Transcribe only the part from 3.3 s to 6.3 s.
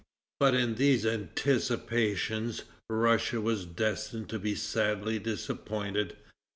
was destined to be sadly disappointed.